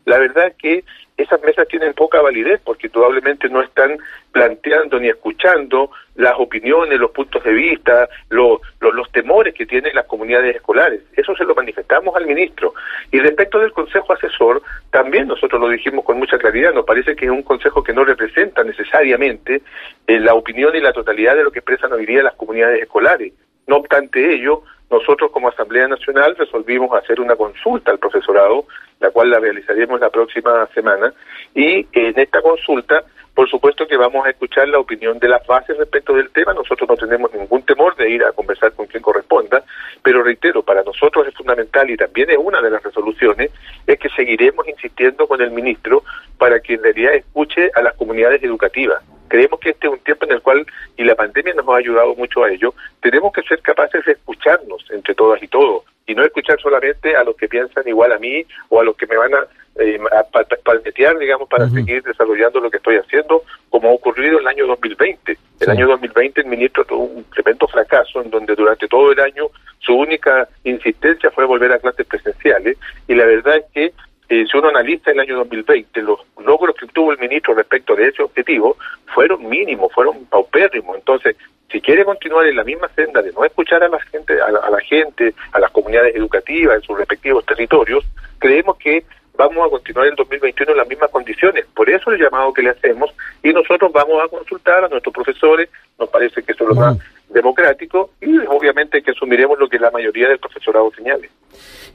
la 0.07 0.19
verdad 0.19 0.53
que 0.59 0.85
esas 1.17 1.43
mesas 1.43 1.67
tienen 1.69 1.95
poca 1.95 2.21
validez 2.21 2.61
porque 2.63 2.91
probablemente 2.91 3.49
no 3.49 3.63
están 3.63 3.97
planteando 4.33 4.99
ni 5.01 5.09
escuchando 5.09 5.91
las 6.15 6.35
opiniones, 6.39 6.99
los 6.99 7.11
puntos 7.11 7.43
de 7.43 7.53
vista, 7.53 8.09
lo, 8.29 8.61
lo, 8.81 8.93
los 8.93 9.11
temores 9.13 9.55
que 9.55 9.67
tienen 9.67 9.95
las 9.95 10.07
comunidades 10.07 10.57
escolares. 10.57 11.01
Eso 11.15 11.35
se 11.35 11.45
lo 11.45 11.55
manifestamos 11.55 12.15
al 12.17 12.27
ministro. 12.27 12.75
Y 13.11 13.19
respecto 13.19 13.59
del 13.59 13.73
Consejo 13.73 14.13
Asesor, 14.13 14.63
también 14.91 15.29
nosotros 15.29 15.61
lo 15.61 15.69
dijimos 15.69 16.05
con 16.05 16.19
mucha 16.19 16.39
claridad, 16.39 16.75
nos 16.75 16.85
parece 16.85 17.17
que 17.17 17.27
es 17.27 17.31
un 17.31 17.43
consejo 17.43 17.83
que 17.83 17.93
no 17.93 18.05
representa 18.05 18.63
necesariamente 18.63 19.63
eh, 20.07 20.21
la 20.21 20.35
opinión 20.35 20.75
y 20.77 20.81
la 20.81 20.93
totalidad 20.93 21.37
de 21.37 21.45
lo 21.45 21.51
que 21.51 21.61
expresan 21.61 21.93
hoy 21.93 22.07
día 22.07 22.23
las 22.23 22.35
comunidades 22.35 22.83
escolares. 22.83 23.33
No 23.67 23.77
obstante 23.77 24.35
ello, 24.35 24.63
nosotros 24.91 25.31
como 25.33 25.49
Asamblea 25.49 25.89
Nacional 25.89 26.37
resolvimos 26.37 26.93
hacer 26.95 27.21
una 27.21 27.37
consulta 27.37 27.91
al 27.91 27.99
profesorado, 27.99 28.67
la 29.01 29.11
cual 29.11 29.31
la 29.31 29.41
realizaremos 29.41 30.01
la 30.01 30.11
próxima 30.11 30.67
semana, 30.75 31.13
y 31.55 31.87
en 31.93 32.19
esta 32.19 32.41
consulta, 32.41 33.03
por 33.35 33.51
supuesto 33.51 33.87
que 33.87 33.97
vamos 33.97 34.25
a 34.25 34.31
escuchar 34.31 34.69
la 34.69 34.79
opinión 34.79 35.19
de 35.19 35.29
las 35.29 35.47
bases 35.47 35.77
respecto 35.77 36.15
del 36.15 36.31
tema, 36.31 36.55
nosotros 36.55 36.89
no 36.89 36.97
tenemos 36.97 37.33
ningún 37.35 37.63
temor 37.63 37.97
de 37.97 38.09
ir 38.09 38.25
a 38.25 38.33
conversar 38.33 38.73
con 38.73 38.87
quien 38.87 39.03
corresponda, 39.03 39.65
pero 40.03 40.23
reitero, 40.23 40.63
para 40.63 40.83
nosotros 40.83 41.27
es 41.27 41.35
fundamental 41.35 41.91
y 41.91 41.97
también 41.97 42.31
es 42.31 42.39
una 42.39 42.63
de 42.63 42.71
las 42.71 42.83
resoluciones, 42.83 43.51
es 43.87 43.99
que 43.99 44.09
seguiremos 44.11 44.67
insistiendo 44.69 45.27
con 45.27 45.43
el 45.43 45.51
ministro 45.51 46.05
para 46.39 46.61
que 46.61 46.75
en 46.75 46.83
realidad 46.83 47.15
escuche 47.15 47.71
a 47.75 47.83
las 47.83 47.95
comunidades 47.95 48.43
educativas 48.43 49.03
creemos 49.29 49.61
que 49.61 49.71
este 49.71 49.87
es 49.87 49.93
un 49.93 49.99
tiempo 50.01 50.27
en 50.27 50.33
el 50.33 50.43
cual, 50.43 50.67
y 50.97 51.05
la 51.05 51.15
pandemia 51.15 51.55
nos 51.55 51.69
ha 51.69 51.77
ayudado 51.77 52.15
mucho 52.15 52.45
a 52.45 52.51
ello, 52.51 52.75
tenemos 53.01 53.33
que 53.33 53.43
ser 53.43 53.61
capaces 53.61 54.05
de 54.05 54.13
escucharnos 54.13 54.85
entre 54.91 55.15
todas 55.15 55.43
y 55.43 55.49
todos, 55.49 55.85
y 56.07 56.15
no 56.15 56.25
escuchar 56.25 56.61
solamente 56.61 57.17
a 57.17 57.25
los 57.25 57.37
que 57.37 57.49
piensan 57.49 57.87
igual 57.87 58.13
a 58.13 58.19
mí 58.19 58.45
o 58.69 58.81
a 58.81 58.85
los 58.85 58.97
que 58.97 59.07
me 59.07 59.17
van 59.17 59.35
a, 59.35 59.47
eh, 59.79 59.99
a 60.13 60.25
palmetear, 60.63 61.19
digamos, 61.19 61.49
para 61.49 61.65
uh 61.65 61.69
-huh. 61.69 61.75
seguir 61.75 62.03
desarrollando 62.03 62.61
lo 62.61 62.71
que 62.71 62.77
estoy 62.79 62.97
haciendo, 62.97 63.43
como 63.71 63.89
ha 63.89 63.93
ocurrido 63.93 64.37
en 64.39 64.43
el 64.43 64.49
año 64.49 64.67
2020. 64.67 65.33
El 65.33 65.39
sí. 65.59 65.71
año 65.71 65.87
2020 65.89 66.41
el 66.43 66.47
ministro 66.47 66.85
tuvo 66.85 67.05
un 67.05 67.25
tremendo 67.25 67.67
fracaso 67.67 68.23
en 68.23 68.31
donde 68.31 68.55
durante 68.55 68.87
todo 68.89 69.13
el 69.13 69.21
año 69.21 69.49
su 69.81 69.95
única 69.95 70.49
insistencia 70.65 71.31
fue 71.31 71.45
volver 71.45 71.73
a 71.73 71.79
clases 71.79 72.07
presenciales, 72.07 72.79
y 73.09 73.15
la 73.15 73.27
verdad 73.27 73.57
es 73.57 73.65
que 73.73 73.93
eh, 74.29 74.45
si 74.51 74.57
uno 74.57 74.69
analiza 74.69 75.13
el 75.13 75.21
año 75.21 75.37
2020, 75.37 76.03
los 76.03 76.21
logros 76.45 76.75
que 76.77 76.87
obtuvo 76.87 77.13
el 77.13 77.19
ministro 77.19 77.55
respecto 77.55 77.95
de 77.95 78.09
ese 78.09 78.23
objetivo 78.23 78.77
fueron 79.15 79.49
mínimos, 79.49 79.93
fueron 79.93 80.25
paupérrimos. 80.27 80.97
Entonces, 80.97 81.37
si 81.71 81.81
quiere 81.81 82.05
continuar 82.05 82.47
en 82.47 82.57
la 82.57 82.65
misma 82.65 82.89
senda 82.95 83.23
de 83.23 83.33
no 83.33 83.45
escuchar 83.45 83.83
a 83.83 83.89
la 83.89 84.01
gente, 84.01 84.41
a 84.41 84.51
la, 84.51 84.61
a 84.61 84.71
la 84.71 84.81
gente, 84.81 85.35
a 85.53 85.61
las 85.61 85.71
comunidades 85.71 86.15
educativas 86.17 86.77
en 86.77 86.83
sus 86.83 86.99
respectivos 86.99 87.45
territorios, 87.47 88.05
creemos 88.39 88.77
que 88.79 89.05
vamos 89.37 89.67
a 89.67 89.71
continuar 89.71 90.09
en 90.09 90.15
2021 90.15 90.73
en 90.73 90.79
las 90.79 90.89
mismas 90.89 91.11
condiciones. 91.11 91.67
Por 91.75 91.89
eso 91.91 92.11
el 92.11 92.21
llamado 92.21 92.53
que 92.53 92.63
le 92.63 92.71
hacemos 92.71 93.11
y 93.43 93.53
nosotros 93.53 93.93
vamos 93.93 94.23
a 94.25 94.29
consultar 94.29 94.85
a 94.85 94.89
nuestros 94.89 95.15
profesores, 95.15 95.69
nos 95.99 96.09
parece 96.09 96.43
que 96.43 96.53
eso 96.53 96.65
es 96.65 96.71
lo 96.71 96.75
más 96.75 96.99
democrático 97.29 98.11
y 98.21 98.39
obviamente 98.47 99.03
que 99.03 99.11
asumiremos 99.11 99.59
lo 99.59 99.69
que 99.69 99.79
la 99.79 99.91
mayoría 99.91 100.29
del 100.29 100.39
profesorado 100.39 100.91
señale. 100.97 101.31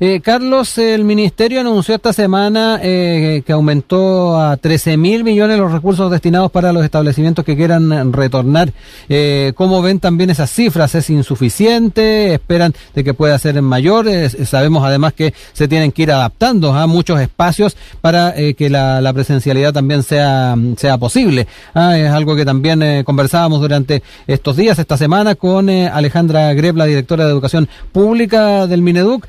Eh, 0.04 0.20
Carlos, 0.20 0.80
el 0.80 1.04
ministerio 1.04 1.62
anunció 1.62 1.94
esta 1.94 2.12
semana 2.12 2.80
eh, 2.82 3.44
que 3.46 3.54
aumentó 3.54 4.42
a 4.42 4.58
13 4.58 4.98
mil 4.98 5.24
millones 5.24 5.60
los 5.60 5.72
recursos 5.72 6.10
destinados 6.10 6.50
para 6.50 6.74
los 6.74 6.84
establecimientos 6.84 7.46
que 7.46 7.56
quieran 7.56 8.12
retornar. 8.12 8.74
Eh, 9.10 9.54
¿Cómo 9.54 9.80
ven 9.84 10.00
también 10.00 10.32
esas 10.32 10.50
cifras? 10.50 10.96
¿Es 10.96 11.12
insuficiente? 11.12 12.34
¿Esperan 12.34 12.74
de 12.96 13.04
que 13.04 13.14
pueda 13.14 13.38
ser 13.38 13.62
mayor? 13.62 14.08
sabemos 14.46 14.84
además 14.84 15.14
que 15.14 15.36
se 15.54 15.68
tienen 15.68 15.92
que 15.92 16.02
ir 16.02 16.12
adaptando 16.12 16.74
a 16.74 16.88
muchos 16.88 17.22
espacios 17.22 17.78
para 18.02 18.38
eh, 18.38 18.56
que 18.56 18.70
la, 18.70 19.12
presencialidad 19.14 19.74
también 19.74 20.04
sea, 20.04 20.56
sea 20.78 20.98
posible. 20.98 21.48
Ah, 21.74 21.98
es 21.98 22.10
algo 22.10 22.36
que 22.36 22.46
también 22.46 22.82
eh, 22.82 23.04
conversábamos 23.06 23.62
durante 23.62 24.02
estos 24.26 24.56
días, 24.56 24.80
esta 24.80 24.98
semana, 24.98 25.36
con 25.36 25.70
eh, 25.70 25.88
Alejandra 25.88 26.54
Greb, 26.54 26.78
la 26.78 26.86
directora 26.86 27.26
de 27.26 27.32
Educación 27.32 27.68
Pública 27.92 28.68
del 28.68 28.82
Mineduc. 28.82 29.28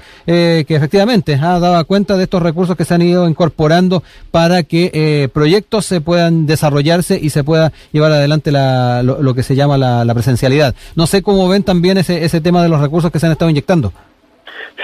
Que 0.65 0.75
efectivamente 0.75 1.35
ha 1.35 1.59
dado 1.59 1.85
cuenta 1.87 2.17
de 2.17 2.25
estos 2.25 2.43
recursos 2.43 2.77
que 2.77 2.85
se 2.85 2.95
han 2.95 3.03
ido 3.03 3.29
incorporando 3.29 4.03
para 4.31 4.63
que 4.63 5.31
proyectos 5.33 5.87
se 5.87 6.01
puedan 6.01 6.47
desarrollarse 6.47 7.19
y 7.21 7.31
se 7.31 7.45
pueda 7.45 7.73
llevar 7.93 8.13
adelante 8.13 8.53
la, 8.53 9.03
lo, 9.03 9.35
que 9.35 9.43
se 9.43 9.55
llama 9.55 9.79
la, 9.79 10.05
la, 10.05 10.15
presencialidad. 10.15 10.75
No 10.97 11.07
sé 11.07 11.23
cómo 11.23 11.49
ven 11.49 11.63
también 11.63 11.99
ese, 11.99 12.25
ese 12.25 12.41
tema 12.41 12.63
de 12.63 12.69
los 12.69 12.81
recursos 12.81 13.11
que 13.11 13.19
se 13.19 13.27
han 13.27 13.33
estado 13.33 13.51
inyectando. 13.51 13.93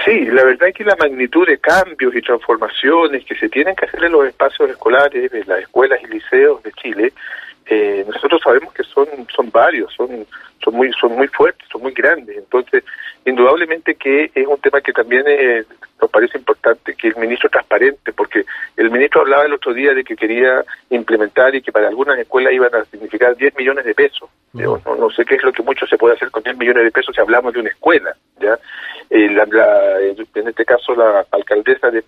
Sí, 0.05 0.25
la 0.25 0.43
verdad 0.43 0.69
es 0.69 0.75
que 0.75 0.83
la 0.83 0.95
magnitud 0.95 1.45
de 1.47 1.57
cambios 1.57 2.15
y 2.15 2.21
transformaciones 2.21 3.25
que 3.25 3.35
se 3.35 3.49
tienen 3.49 3.75
que 3.75 3.85
hacer 3.85 4.03
en 4.03 4.11
los 4.13 4.25
espacios 4.27 4.69
escolares, 4.69 5.31
de 5.31 5.43
las 5.45 5.59
escuelas 5.59 5.99
y 6.03 6.07
liceos 6.07 6.63
de 6.63 6.71
Chile, 6.73 7.13
eh, 7.65 8.05
nosotros 8.07 8.41
sabemos 8.43 8.73
que 8.73 8.83
son 8.83 9.07
son 9.35 9.51
varios, 9.51 9.93
son 9.93 10.25
son 10.63 10.75
muy 10.75 10.91
son 10.93 11.15
muy 11.15 11.27
fuertes, 11.27 11.67
son 11.71 11.81
muy 11.81 11.93
grandes. 11.93 12.37
Entonces, 12.37 12.83
indudablemente 13.29 13.95
que 13.95 14.31
es 14.33 14.47
un 14.47 14.59
tema 14.59 14.81
que 14.81 14.93
también 14.93 15.23
eh, 15.27 15.63
nos 16.01 16.09
parece 16.09 16.37
importante 16.37 16.95
que 16.95 17.09
el 17.09 17.15
ministro 17.17 17.49
transparente, 17.49 18.13
porque 18.13 18.45
el 18.77 18.89
ministro 18.89 19.21
hablaba 19.21 19.45
el 19.45 19.53
otro 19.53 19.73
día 19.73 19.93
de 19.93 20.03
que 20.03 20.15
quería 20.15 20.63
implementar 20.89 21.53
y 21.55 21.61
que 21.61 21.71
para 21.71 21.87
algunas 21.87 22.17
escuelas 22.19 22.53
iban 22.53 22.73
a 22.73 22.85
significar 22.85 23.35
10 23.35 23.55
millones 23.55 23.85
de 23.85 23.93
pesos. 23.93 24.29
no, 24.53 24.81
no, 24.85 25.09
sé 25.09 25.25
qué 25.25 25.35
es 25.35 25.43
lo 25.43 25.51
que 25.51 25.63
mucho 25.63 25.85
se 25.87 25.97
puede 25.97 26.15
hacer 26.15 26.31
con 26.31 26.43
10 26.43 26.57
millones 26.57 26.83
de 26.83 26.91
pesos 26.91 27.13
si 27.13 27.21
hablamos 27.21 27.53
de 27.53 27.59
una 27.59 27.69
escuela. 27.69 28.15
ya 28.39 28.57
eh, 29.09 29.29
la, 29.29 29.99
En 30.35 30.47
este 30.47 30.65
caso, 30.65 30.95
la 30.95 31.25
alcaldesa 31.31 31.89
de, 31.89 32.03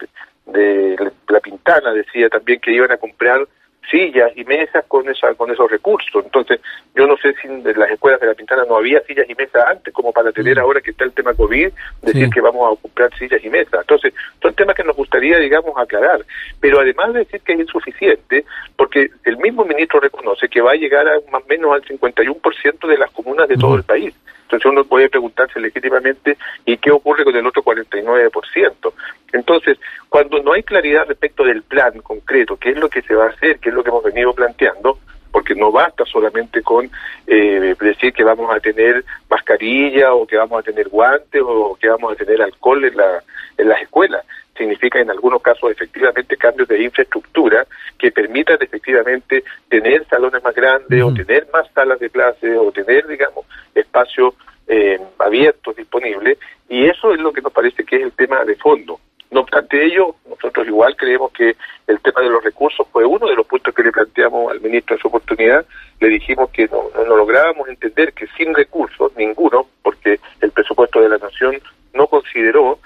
de 0.46 1.12
La 1.30 1.40
Pintana 1.40 1.92
decía 1.94 2.30
también 2.30 2.60
que 2.60 2.72
iban 2.72 2.92
a 2.92 2.98
comprar 2.98 3.48
sillas 3.90 4.32
y 4.36 4.44
mesas 4.44 4.86
con 4.88 5.08
esa 5.10 5.34
con 5.34 5.52
esos 5.52 5.70
recursos. 5.70 6.24
Entonces, 6.24 6.60
yo 6.96 7.08
no 7.08 7.18
sé 7.18 7.34
si 7.42 7.48
en 7.48 7.64
las 7.64 7.90
escuelas 7.92 8.20
de 8.20 8.28
La 8.28 8.34
Pintana 8.34 8.64
no 8.68 8.78
había 8.78 9.02
sillas 9.02 9.30
y 9.30 9.36
mesas 9.36 9.66
antes, 9.68 9.94
como 9.94 10.12
para 10.12 10.32
tener 10.32 10.58
mm. 10.58 10.60
ahora 10.60 10.82
que 10.82 10.92
está 10.92 11.06
el 11.06 11.14
tema 11.14 11.34
COVID, 11.34 11.70
decir 12.02 12.30
que 12.30 12.42
vamos 12.42 12.78
a 12.78 12.82
comprar 12.82 13.16
sillas 13.18 13.44
y 13.44 13.50
mesas. 13.50 13.82
Entonces, 13.82 14.14
son 14.42 14.54
temas 14.54 14.76
que 14.76 14.84
nos 14.84 14.96
gustaría, 14.96 15.38
digamos, 15.38 15.74
aclarar. 15.78 16.26
Pero 16.60 16.80
además 16.80 17.14
de 17.14 17.20
decir 17.20 17.42
que 17.42 17.54
es 17.54 17.60
insuficiente, 17.60 18.46
porque 18.76 19.10
el 19.24 19.38
mismo 19.38 19.66
ministro 19.66 20.00
reconoce 20.00 20.48
que 20.48 20.62
va 20.62 20.72
a 20.72 20.76
llegar 20.76 21.08
a 21.08 21.14
más 21.32 21.44
o 21.44 21.48
menos 21.48 21.74
al 21.74 21.82
51% 21.84 22.88
de 22.88 22.98
las 22.98 23.12
comunas 23.12 23.48
de 23.48 23.58
todo 23.58 23.76
el 23.76 23.84
país. 23.84 24.14
Entonces 24.52 24.70
uno 24.70 24.84
puede 24.84 25.08
preguntarse 25.08 25.62
legítimamente, 25.62 26.38
¿y 26.66 26.76
qué 26.76 26.92
ocurre 26.92 27.24
con 27.24 27.34
el 27.34 27.48
otro 27.48 27.64
49%? 27.64 28.94
Entonces, 29.32 29.80
cuando 30.10 30.44
no 30.44 30.52
hay 30.52 30.64
claridad 30.64 31.08
respecto 31.08 31.46
del 31.46 31.64
plan 31.64 31.98
concreto, 32.02 32.58
qué 32.58 32.72
es 32.72 32.78
lo 32.78 32.90
que 32.90 33.02
se 33.02 33.16
va 33.16 33.28
a 33.28 33.30
hacer, 33.30 33.60
qué 33.60 33.70
es 33.70 33.76
lo 33.76 33.82
que 33.82 33.90
hemos 33.90 34.04
venido 34.04 34.34
planteando, 34.34 35.00
porque 35.32 35.56
no 35.56 35.72
basta 35.72 36.04
solamente 36.04 36.62
con 36.62 36.90
eh, 37.28 37.76
decir 37.80 38.12
que 38.12 38.26
vamos 38.26 38.54
a 38.54 38.60
tener 38.60 39.06
mascarilla 39.30 40.14
o 40.14 40.28
que 40.28 40.36
vamos 40.36 40.60
a 40.60 40.64
tener 40.64 40.90
guantes 40.90 41.42
o 41.46 41.78
que 41.80 41.88
vamos 41.88 42.12
a 42.12 42.16
tener 42.18 42.42
alcohol 42.42 42.84
en, 42.84 42.98
la, 42.98 43.24
en 43.58 43.70
las 43.70 43.82
escuelas. 43.82 44.26
Significa 44.58 45.00
en 45.00 45.10
algunos 45.10 45.42
casos 45.42 45.72
efectivamente 45.72 46.38
cambios 46.38 46.68
de 46.68 46.84
infraestructura 46.84 47.66
que 47.98 48.12
permitan 48.12 48.58
efectivamente 48.60 49.44
tener 49.70 50.06
salones 50.08 50.44
más 50.44 50.54
grandes 50.54 51.04
o 51.04 51.14
tener 51.14 51.48
más 51.54 51.72
salas 51.74 52.00
de 52.00 52.10
clase 52.10 52.58
o 52.58 52.72
tener, 52.72 53.08
digamos, 53.08 53.46
espacios 53.74 54.34
eh, 54.68 55.00
abiertos 55.20 55.76
disponibles 55.76 56.38
y 56.70 56.86
eso 56.86 57.14
es 57.14 57.20
lo 57.20 57.34
que 57.34 57.42
nos 57.42 57.52
parece 57.52 57.84
que 57.84 57.98
es 57.98 58.04
el 58.04 58.12
tema 58.14 58.44
de 58.46 58.56
fondo. 58.56 59.00
No 59.32 59.42
obstante 59.42 59.86
ello, 59.86 60.16
nosotros 60.30 60.68
igual 60.68 60.96
creemos 60.98 61.32
que 61.32 61.56
el 61.88 62.02
tema 62.02 62.22
de 62.22 62.30
los 62.30 62.44
recursos 62.44 62.86
fue 62.92 63.06
uno 63.06 63.28
de 63.28 63.36
los 63.36 63.48
puntos 63.48 63.74
que 63.74 63.84
le 63.84 63.92
planteamos 63.92 64.52
al 64.52 64.60
ministro 64.60 64.96
en 64.96 65.02
su 65.02 65.08
oportunidad. 65.08 65.66
Le 66.02 66.10
dijimos 66.10 66.50
que 66.52 66.68
no, 66.68 66.84
no 66.94 67.16
lográbamos 67.16 67.70
entender 67.70 68.12
que 68.12 68.28
sin 68.38 68.54
recursos, 68.54 69.14
ninguno, 69.16 69.68
porque 69.82 70.20
el 70.42 70.52
presupuesto 70.52 71.00
de 71.02 71.10
la 71.10 71.18
Nación 71.18 71.62
no 71.94 72.08
consideró 72.08 72.80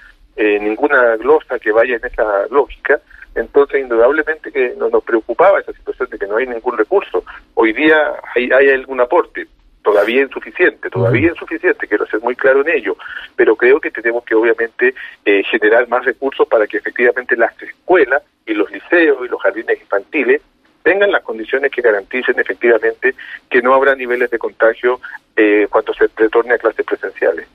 eh, 0.46 0.60
ninguna 0.60 1.16
glosa 1.16 1.58
que 1.58 1.72
vaya 1.72 1.96
en 1.96 2.04
esa 2.04 2.46
lógica, 2.50 3.00
entonces 3.34 3.80
indudablemente 3.80 4.52
que 4.52 4.74
nos 4.76 5.02
preocupaba 5.04 5.60
esa 5.60 5.72
situación 5.72 6.08
de 6.10 6.18
que 6.18 6.26
no 6.26 6.36
hay 6.36 6.46
ningún 6.46 6.78
recurso. 6.78 7.24
Hoy 7.54 7.72
día 7.72 8.12
hay, 8.34 8.50
hay 8.50 8.70
algún 8.70 9.00
aporte, 9.00 9.46
todavía 9.82 10.22
insuficiente, 10.22 10.90
todavía 10.90 11.28
insuficiente, 11.28 11.86
quiero 11.86 12.06
ser 12.06 12.20
muy 12.20 12.34
claro 12.34 12.60
en 12.62 12.76
ello, 12.76 12.96
pero 13.36 13.54
creo 13.54 13.80
que 13.80 13.90
tenemos 13.90 14.24
que 14.24 14.34
obviamente 14.34 14.94
eh, 15.24 15.42
generar 15.44 15.88
más 15.88 16.04
recursos 16.04 16.46
para 16.48 16.66
que 16.66 16.78
efectivamente 16.78 17.36
las 17.36 17.60
escuelas 17.62 18.22
y 18.46 18.54
los 18.54 18.70
liceos 18.70 19.18
y 19.24 19.28
los 19.28 19.40
jardines 19.40 19.80
infantiles 19.80 20.42
tengan 20.86 21.10
las 21.10 21.24
condiciones 21.24 21.72
que 21.72 21.82
garanticen 21.82 22.38
efectivamente 22.38 23.16
que 23.50 23.60
no 23.60 23.74
habrá 23.74 23.96
niveles 23.96 24.30
de 24.30 24.38
contagio 24.38 25.00
eh, 25.36 25.66
cuando 25.68 25.92
se 25.92 26.06
retorne 26.16 26.54
a 26.54 26.58
clases 26.58 26.86
presenciales. 26.86 27.48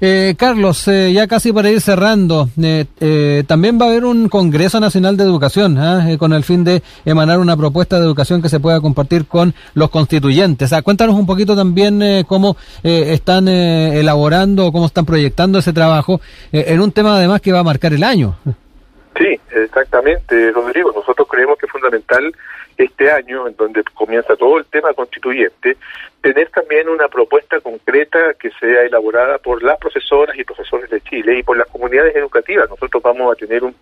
eh, 0.00 0.34
Carlos, 0.38 0.88
eh, 0.88 1.12
ya 1.12 1.26
casi 1.26 1.52
para 1.52 1.70
ir 1.70 1.82
cerrando, 1.82 2.48
eh, 2.62 2.86
eh, 2.98 3.44
también 3.46 3.78
va 3.78 3.84
a 3.84 3.88
haber 3.90 4.06
un 4.06 4.30
Congreso 4.30 4.80
Nacional 4.80 5.18
de 5.18 5.24
Educación 5.24 5.76
¿ah? 5.76 6.08
con 6.18 6.32
el 6.32 6.42
fin 6.42 6.64
de 6.64 6.82
emanar 7.04 7.40
una 7.40 7.58
propuesta 7.58 7.98
de 7.98 8.06
educación 8.06 8.40
que 8.40 8.48
se 8.48 8.58
pueda 8.58 8.80
compartir 8.80 9.26
con 9.26 9.52
los 9.74 9.90
constituyentes. 9.90 10.72
Ah, 10.72 10.80
cuéntanos 10.80 11.16
un 11.16 11.26
poquito 11.26 11.54
también 11.54 12.24
cómo 12.26 12.56
están 12.82 13.48
elaborando 13.48 14.72
cómo 14.72 14.86
están 14.86 15.04
proyectando 15.04 15.58
ese 15.58 15.74
trabajo 15.74 16.22
en 16.52 16.80
un 16.80 16.90
tema 16.90 17.16
además 17.16 17.42
que 17.42 17.52
va 17.52 17.58
a 17.58 17.64
marcar 17.64 17.92
el 17.92 18.02
año. 18.02 18.36
Sí, 19.20 19.38
exactamente, 19.50 20.50
Rodrigo. 20.50 20.92
Nosotros 20.94 21.28
creemos 21.28 21.58
que 21.58 21.66
es 21.66 21.72
fundamental 21.72 22.34
este 22.78 23.10
año, 23.10 23.46
en 23.46 23.54
donde 23.54 23.84
comienza 23.92 24.34
todo 24.34 24.56
el 24.56 24.64
tema 24.64 24.94
constituyente, 24.94 25.76
tener 26.22 26.48
también 26.48 26.88
una 26.88 27.06
propuesta 27.08 27.60
concreta 27.60 28.32
que 28.40 28.50
sea 28.52 28.80
elaborada 28.80 29.36
por 29.36 29.62
las 29.62 29.76
profesoras 29.76 30.38
y 30.38 30.44
profesores 30.44 30.88
de 30.88 31.02
Chile 31.02 31.38
y 31.38 31.42
por 31.42 31.58
las 31.58 31.66
comunidades 31.68 32.16
educativas. 32.16 32.70
Nosotros 32.70 33.02
vamos 33.02 33.30
a 33.30 33.36
tener 33.36 33.62
un, 33.62 33.74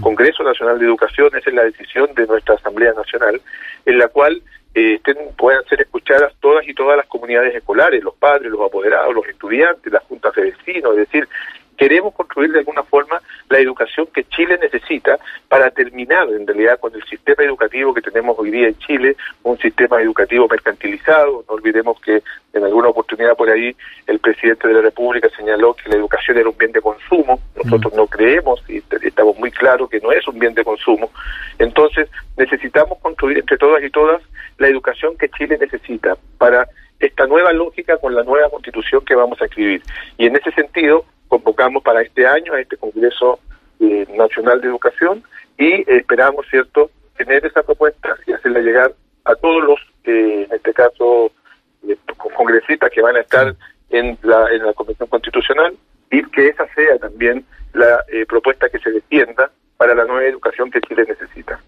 Congreso 0.00 0.42
Nacional 0.42 0.80
de 0.80 0.86
Educación, 0.86 1.28
esa 1.36 1.50
es 1.50 1.54
la 1.54 1.64
decisión 1.64 2.12
de 2.14 2.26
nuestra 2.26 2.56
Asamblea 2.56 2.92
Nacional, 2.94 3.40
en 3.86 3.98
la 3.98 4.08
cual 4.08 4.42
eh, 4.74 5.00
puedan 5.36 5.64
ser 5.66 5.82
escuchadas 5.82 6.32
todas 6.40 6.66
y 6.66 6.74
todas 6.74 6.96
las 6.96 7.06
comunidades 7.06 7.54
escolares, 7.54 8.02
los 8.02 8.14
padres, 8.16 8.50
los 8.50 8.60
apoderados, 8.60 9.14
los 9.14 9.26
estudiantes, 9.28 9.92
las 9.92 10.02
juntas 10.02 10.34
de 10.34 10.42
vecinos, 10.42 10.92
es 10.92 11.08
decir, 11.08 11.28
queremos 11.76 12.14
construir 12.14 12.52
de 12.52 12.60
alguna 12.60 12.82
forma 12.82 13.20
la 13.48 13.58
educación 13.58 14.06
que 14.12 14.24
Chile 14.24 14.58
necesita 14.60 15.18
para 15.48 15.70
terminar 15.70 16.28
en 16.30 16.46
realidad 16.46 16.78
con 16.80 16.94
el 16.94 17.04
sistema 17.04 17.44
educativo 17.44 17.94
que 17.94 18.00
tenemos 18.00 18.36
hoy 18.38 18.50
día 18.50 18.68
en 18.68 18.78
Chile, 18.78 19.16
un 19.42 19.58
sistema 19.58 20.00
educativo 20.00 20.48
mercantilizado. 20.48 21.44
No 21.48 21.54
olvidemos 21.54 22.00
que 22.00 22.22
en 22.52 22.64
alguna 22.64 22.88
oportunidad 22.88 23.36
por 23.36 23.50
ahí 23.50 23.74
el 24.06 24.18
presidente 24.18 24.68
de 24.68 24.74
la 24.74 24.80
República 24.80 25.28
señaló 25.36 25.74
que 25.74 25.88
la 25.88 25.96
educación 25.96 26.38
era 26.38 26.48
un 26.48 26.56
bien 26.56 26.72
de 26.72 26.80
consumo. 26.80 27.40
Nosotros 27.56 27.92
mm. 27.92 27.96
no 27.96 28.06
creemos 28.06 28.62
y 28.68 28.82
estamos 29.02 29.38
muy 29.38 29.50
claros 29.50 29.90
que 29.90 30.00
no 30.00 30.12
es 30.12 30.26
un 30.26 30.38
bien 30.38 30.54
de 30.54 30.64
consumo. 30.64 31.10
Entonces 31.58 32.08
necesitamos 32.36 32.98
construir 33.00 33.38
entre 33.38 33.58
todas 33.58 33.82
y 33.82 33.90
todas 33.90 34.22
la 34.58 34.68
educación 34.68 35.16
que 35.18 35.28
Chile 35.28 35.58
necesita 35.60 36.16
para 36.38 36.66
esta 37.00 37.26
nueva 37.26 37.52
lógica 37.52 37.98
con 37.98 38.14
la 38.14 38.22
nueva 38.22 38.48
constitución 38.50 39.04
que 39.04 39.14
vamos 39.14 39.40
a 39.40 39.44
escribir. 39.44 39.82
Y 40.16 40.26
en 40.26 40.36
ese 40.36 40.50
sentido, 40.52 41.04
convocamos 41.34 41.82
para 41.82 42.00
este 42.02 42.24
año 42.24 42.54
a 42.54 42.60
este 42.60 42.76
Congreso 42.76 43.40
eh, 43.80 44.06
Nacional 44.16 44.60
de 44.60 44.68
Educación 44.68 45.24
y 45.58 45.82
esperamos, 45.90 46.46
¿cierto?, 46.48 46.92
tener 47.16 47.44
esa 47.44 47.64
propuesta 47.64 48.16
y 48.24 48.32
hacerla 48.32 48.60
llegar 48.60 48.92
a 49.24 49.34
todos 49.34 49.64
los, 49.64 49.80
eh, 50.04 50.46
en 50.48 50.54
este 50.54 50.72
caso, 50.72 51.32
eh, 51.88 51.96
congresistas 52.36 52.88
que 52.90 53.02
van 53.02 53.16
a 53.16 53.20
estar 53.20 53.56
en 53.90 54.16
la, 54.22 54.48
en 54.52 54.64
la 54.64 54.72
Convención 54.74 55.08
Constitucional 55.08 55.74
y 56.12 56.22
que 56.30 56.48
esa 56.48 56.68
sea 56.72 56.98
también 56.98 57.44
la 57.72 58.04
propuesta 58.28 58.68
que 58.68 58.78
se 58.78 58.92
defienda 58.92 59.50
para 59.76 59.92
la 59.96 60.04
nueva 60.04 60.24
educación 60.24 60.70
que 60.70 60.80
Chile 60.82 61.04
necesita. 61.08 61.60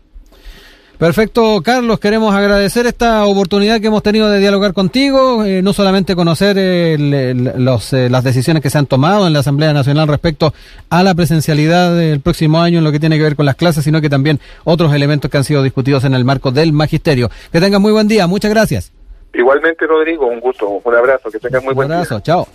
Perfecto, 0.98 1.60
Carlos, 1.62 2.00
queremos 2.00 2.34
agradecer 2.34 2.86
esta 2.86 3.26
oportunidad 3.26 3.82
que 3.82 3.88
hemos 3.88 4.02
tenido 4.02 4.30
de 4.30 4.38
dialogar 4.38 4.72
contigo, 4.72 5.44
eh, 5.44 5.60
no 5.60 5.74
solamente 5.74 6.16
conocer 6.16 6.56
los, 6.98 7.92
eh, 7.92 8.08
las 8.08 8.24
decisiones 8.24 8.62
que 8.62 8.70
se 8.70 8.78
han 8.78 8.86
tomado 8.86 9.26
en 9.26 9.34
la 9.34 9.40
Asamblea 9.40 9.74
Nacional 9.74 10.08
respecto 10.08 10.54
a 10.88 11.02
la 11.02 11.14
presencialidad 11.14 11.94
del 11.94 12.20
próximo 12.20 12.62
año 12.62 12.78
en 12.78 12.84
lo 12.84 12.92
que 12.92 13.00
tiene 13.00 13.18
que 13.18 13.24
ver 13.24 13.36
con 13.36 13.44
las 13.44 13.56
clases, 13.56 13.84
sino 13.84 14.00
que 14.00 14.08
también 14.08 14.40
otros 14.64 14.94
elementos 14.94 15.30
que 15.30 15.36
han 15.36 15.44
sido 15.44 15.62
discutidos 15.62 16.04
en 16.04 16.14
el 16.14 16.24
marco 16.24 16.50
del 16.50 16.72
magisterio. 16.72 17.30
Que 17.52 17.60
tengan 17.60 17.82
muy 17.82 17.92
buen 17.92 18.08
día, 18.08 18.26
muchas 18.26 18.50
gracias. 18.50 18.90
Igualmente, 19.34 19.86
Rodrigo, 19.86 20.26
un 20.26 20.40
gusto, 20.40 20.80
un 20.82 20.94
abrazo, 20.94 21.30
que 21.30 21.38
tengan 21.38 21.62
muy 21.62 21.74
buen 21.74 21.88
día. 21.88 21.96
Un 21.96 22.02
abrazo, 22.04 22.20
chao. 22.20 22.48